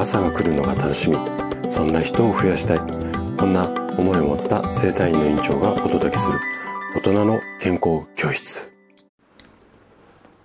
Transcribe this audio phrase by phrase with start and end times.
[0.00, 1.18] 朝が来るのが楽しみ。
[1.70, 2.78] そんな人を増やしたい。
[3.36, 3.68] こんな
[3.98, 6.40] 思いを持った生体院の院長がお届けする。
[6.96, 8.72] 大人の健康教室。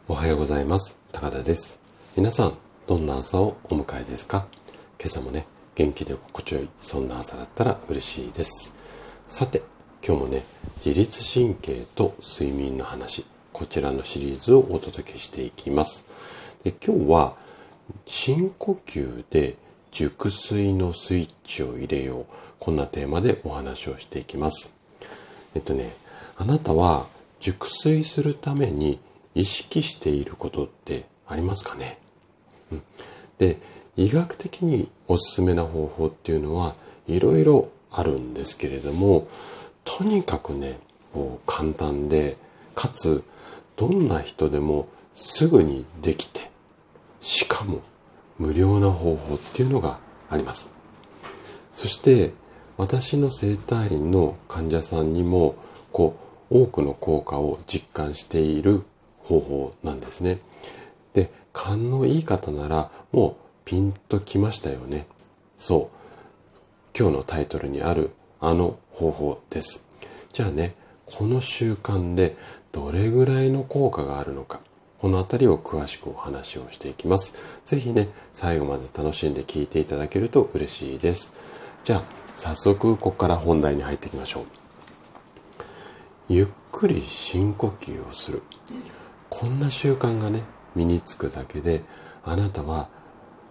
[0.09, 0.99] おはようございます。
[1.13, 1.79] 高田です。
[2.17, 2.53] 皆さん
[2.85, 4.45] どんな朝をお迎えですか？
[4.99, 8.75] 今朝もね元気で心地よいそんな朝だったら嬉しいです。
[9.25, 9.61] さて
[10.05, 10.43] 今日もね
[10.85, 16.03] 自律神経と睡眠の話こちらのシリーズをお届けしていきます。
[16.65, 17.35] で今日は
[18.05, 19.55] 深呼吸で
[19.91, 22.25] 熟睡のスイッチを入れよう。
[22.59, 24.75] こんなテーマでお話をしていきます。
[25.55, 25.91] えっとね、
[26.37, 27.07] あなたは
[27.39, 28.99] 熟睡するために
[29.35, 31.97] 意識していることってありますかね、
[32.71, 32.83] うん、
[33.37, 33.57] で、
[33.97, 36.75] 医学的におすすめな方法っていうのは
[37.07, 39.27] いろいろあるんですけれども、
[39.83, 40.77] とにかくね、
[41.13, 42.37] こう簡単で、
[42.73, 43.23] かつ
[43.77, 46.44] どんな人でもすぐにできて、
[47.25, 47.81] しかも
[48.37, 49.97] 無料な方法っていうのが
[50.29, 50.71] あります。
[51.73, 52.33] そして
[52.77, 55.55] 私の整体院の患者さんにも
[55.91, 56.15] こ
[56.51, 58.83] う多くの効果を実感している
[59.17, 60.37] 方法なんですね。
[61.15, 65.07] で、勘のいい方ならもうピンときましたよね。
[65.57, 65.97] そう。
[66.95, 69.87] 今日のタイトルにあるあの方法です。
[70.31, 72.37] じゃあね、この習慣で
[72.71, 74.59] どれぐらいの効果があるのか。
[75.05, 77.61] この辺りを詳しくお話をしていきます。
[77.63, 81.31] ぜひね、最後まで楽しんで聞いていただけると嬉しいです。
[81.83, 82.03] じゃあ、
[82.35, 84.43] 早速ここから本題に入っていきましょう。
[86.27, 88.41] ゆっくり深呼吸をする。
[89.29, 90.41] こんな習慣がね、
[90.73, 91.83] 身につくだけで、
[92.23, 92.89] あなたは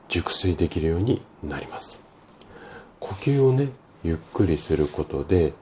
[0.09, 2.05] 熟睡できるようになります。
[2.99, 3.69] 呼吸をね、
[4.03, 5.53] ゆっくりすることで、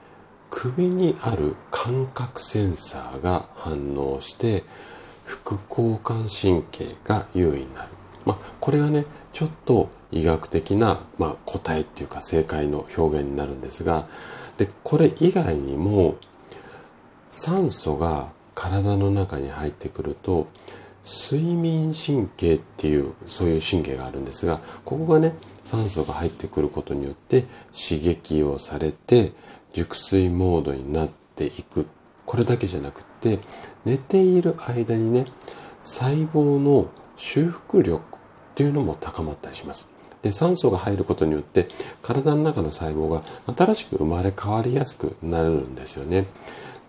[0.48, 4.64] 首にある感覚センサーが反応して、
[5.24, 7.90] 副交感神経が優位になる。
[8.24, 14.06] まあ、これがね、ちょっと医学的な、まあ、答えっていうか正解の表現になるんですが、
[14.58, 16.16] で、これ以外にも、
[17.30, 20.46] 酸素が体の中に入ってくると、
[21.04, 29.32] 睡眠神経っていう、そういう神経があるんですが、ここがね、酸素が入ってくることによって刺激をされて、
[29.72, 31.84] 熟睡モードになっていくっ。
[32.26, 33.38] これだけじゃなくて、
[33.84, 35.26] 寝ている間にね、
[35.80, 39.88] 細胞の修復力っていうのも高まったりします。
[40.22, 41.66] で、酸素が入ることによって
[42.00, 43.20] 体の中の細胞が
[43.56, 46.26] 新しく生まれ変わりやすくなるんですよね。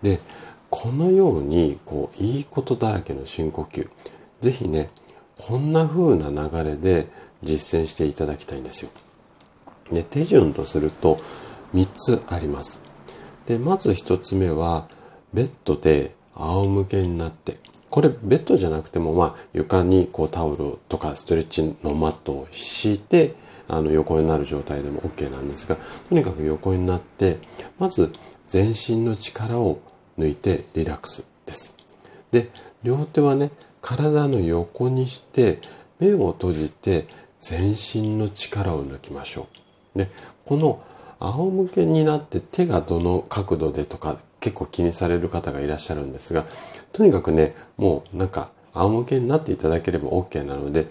[0.02, 0.20] で、
[0.70, 3.88] このように、こう、いいことだらけの深呼吸。
[4.40, 4.90] ぜひね、
[5.36, 7.08] こんな風な流れで
[7.42, 8.90] 実践していただきたいんですよ。
[9.92, 11.18] で、手順とすると
[11.74, 12.80] 3つあります。
[13.46, 14.88] で、まず1つ目は、
[15.34, 17.58] ベッドで仰向けになって、
[17.90, 23.34] これベッドじゃなくても、まあ、床にこうタオルとかストレッチのマットを敷いて、
[23.68, 25.76] あの横になる状態でも OK なんですが、
[26.08, 27.38] とにかく横になって、
[27.78, 28.12] まず
[28.46, 29.80] 全身の力を
[30.18, 31.76] 抜いてリラックスです。
[32.30, 32.50] で、
[32.82, 35.58] 両手はね、体の横にして、
[35.98, 37.06] 目を閉じて
[37.40, 39.48] 全身の力を抜きましょ
[39.94, 39.98] う。
[39.98, 40.08] で、
[40.44, 40.82] この
[41.20, 46.44] 仰向けになって手がどの角度でとか結構気にされる方がいらっしゃるんですが、
[46.92, 50.86] とにかくね、もうなんか仰向けになっていただければ OK なので、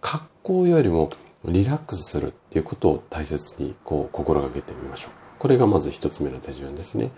[0.00, 1.10] 格好よりも
[1.44, 5.12] リラックスするっていうことを大切にこう心がけてみましょう。
[5.40, 7.10] これがまず一つ目の手順ですね。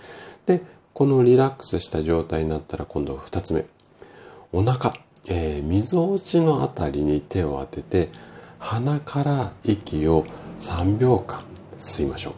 [0.47, 0.63] で、
[0.95, 3.67] このリラックスした状態になったら今度二つ目。
[4.53, 4.95] お腹、
[5.27, 8.09] えー、溝落ちのあたりに手を当てて、
[8.59, 10.25] 鼻から息を
[10.59, 11.45] 3秒間
[11.77, 12.33] 吸いましょう。
[12.33, 12.37] っ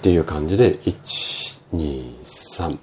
[0.00, 1.41] ていう感じで、1、
[1.72, 2.78] 2、3。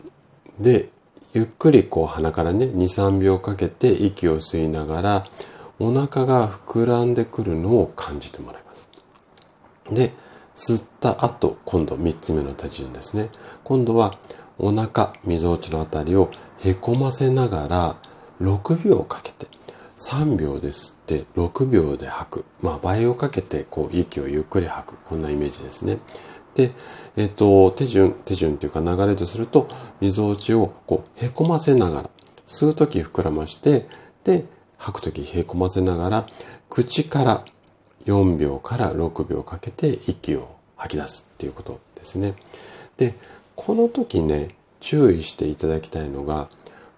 [0.59, 0.89] で、
[1.33, 5.25] ゆっくりこう鼻からね、2、3秒かけて息を吸いながら、
[5.79, 8.89] お腹が膨らんでくるのを感じてもらいます。
[9.91, 10.11] で、
[10.55, 13.29] 吸った後、今度3つ目の手順ですね。
[13.63, 14.13] 今度は
[14.57, 17.95] お腹、みぞおちのあたりをへこませながら
[18.41, 19.47] 6秒かけて、
[19.95, 22.45] 3秒で吸って6秒で吐く。
[22.61, 24.97] まあ倍をかけてこう息をゆっくり吐く。
[25.03, 25.99] こんなイメージですね。
[26.55, 26.71] で、
[27.15, 29.67] えっ、と、手順、手順っていうか流れとすると、
[30.01, 32.09] みぞおちをこう、へこませながら、
[32.45, 33.87] 吸うとき膨らまして、
[34.23, 34.45] で、
[34.77, 36.25] 吐くときへこませながら、
[36.69, 37.45] 口から
[38.05, 42.33] 4秒から6秒かけて息を吐き出すっていうことですね。
[42.97, 43.13] で、
[43.55, 44.49] この時ね、
[44.79, 46.49] 注意していただきたいのが、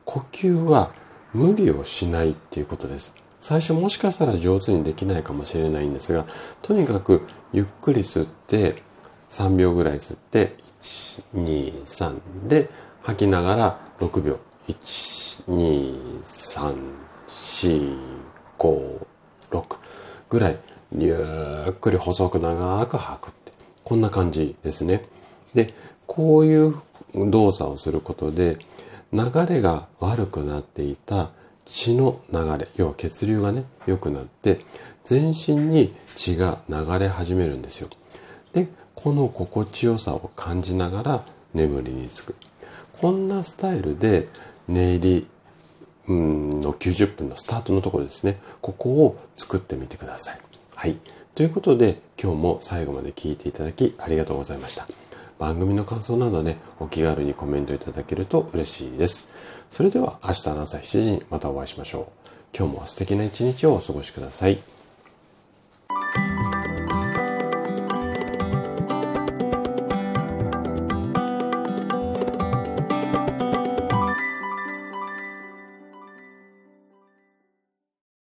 [0.05, 0.91] 呼吸は
[1.33, 3.15] 無理をしないっていうことです。
[3.39, 6.25] 最初もしかしたら上手にできないかもしれないんですが、
[6.61, 8.75] とにかくゆっくり吸って、
[9.31, 12.69] 3秒ぐらい吸って、1、2、3で
[13.01, 14.39] 吐きながら6秒。
[14.67, 16.75] 1、2、3、
[17.27, 17.97] 4、
[18.59, 19.07] 5、
[19.49, 19.77] 6
[20.29, 20.59] ぐらい
[20.97, 21.15] ゆ
[21.69, 23.51] っくり細く長く吐くって。
[23.83, 25.05] こんな感じですね。
[25.53, 25.73] で、
[26.05, 26.75] こういう
[27.15, 28.57] 動作をすることで、
[29.13, 31.31] 流れが悪くなっていた
[31.65, 34.59] 血の流れ、要は血流がね、良くなって、
[35.03, 37.89] 全身に血が流れ始めるんですよ。
[38.53, 38.67] で、
[39.03, 41.25] この心地よさを感じながら
[41.55, 42.35] 眠りにつく。
[42.93, 44.27] こんなスタイルで
[44.67, 45.27] 寝入り
[46.07, 48.39] の90分のスタートのところですね。
[48.61, 50.39] ここを作ってみてください。
[50.75, 50.97] はい。
[51.33, 54.85] ということで、今日も最後まで聞いていただきありがとうございました。
[55.39, 59.65] 番組の感想などね、お気軽にコメントいただけると嬉しいです。
[59.67, 62.05] それでは明日の朝7時にまたお会いしましょう。
[62.55, 64.59] 今日も素敵な一日をお過ごしください。